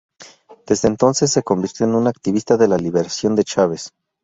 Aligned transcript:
Desde 0.65 0.87
entonces, 0.87 1.29
se 1.31 1.43
convirtió 1.43 1.85
en 1.85 1.93
un 1.93 2.07
activista 2.07 2.57
de 2.57 2.67
la 2.67 2.77
liberación 2.77 3.35
de 3.35 3.43
Chávez. 3.43 3.93